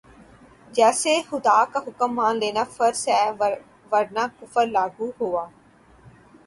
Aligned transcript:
جیسے 0.75 1.13
خدا 1.29 1.57
کا 1.71 1.79
حکم 1.87 2.09
مان 2.15 2.33
لینا 2.41 2.63
فرض 2.75 3.01
ہے 3.09 3.23
ورنہ 3.91 4.23
کفر 4.37 4.65
لاگو 4.75 5.07
ہوا 5.19 5.45